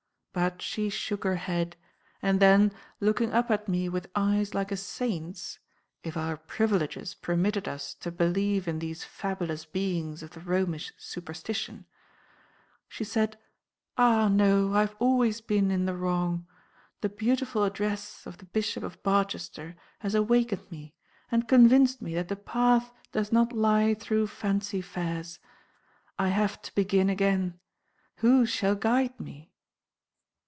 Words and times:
But 0.33 0.61
she 0.61 0.87
shook 0.89 1.25
her 1.25 1.35
head; 1.35 1.75
and 2.21 2.39
then, 2.39 2.71
looking 3.01 3.33
up 3.33 3.51
at 3.51 3.67
me 3.67 3.89
with 3.89 4.09
eyes 4.15 4.53
like 4.53 4.71
a 4.71 4.77
saint's 4.77 5.59
(if 6.03 6.15
our 6.15 6.37
privileges 6.37 7.13
permitted 7.13 7.67
us 7.67 7.93
to 7.95 8.11
believe 8.13 8.65
in 8.65 8.79
these 8.79 9.03
fabulous 9.03 9.65
beings 9.65 10.23
of 10.23 10.29
the 10.29 10.39
Romish 10.39 10.93
superstition), 10.97 11.85
she 12.87 13.03
said, 13.03 13.37
"Ah, 13.97 14.29
no! 14.29 14.73
I 14.73 14.79
have 14.79 14.95
always 14.99 15.41
been 15.41 15.69
in 15.69 15.83
the 15.85 15.97
wrong. 15.97 16.47
The 17.01 17.09
beautiful 17.09 17.65
address 17.65 18.25
of 18.25 18.37
the 18.37 18.45
Bishop 18.45 18.83
of 18.85 19.03
Barchester 19.03 19.75
has 19.99 20.15
awakened 20.15 20.71
me, 20.71 20.95
and 21.29 21.45
convinced 21.45 22.01
me 22.01 22.15
that 22.15 22.29
the 22.29 22.37
path 22.37 22.93
does 23.11 23.33
not 23.33 23.51
lie 23.51 23.95
through 23.95 24.27
Fancy 24.27 24.79
Fairs. 24.79 25.39
I 26.17 26.29
have 26.29 26.61
to 26.61 26.73
begin 26.73 27.09
again. 27.09 27.59
Who 28.19 28.45
shall 28.45 28.75
guide 28.75 29.19
me?" 29.19 29.49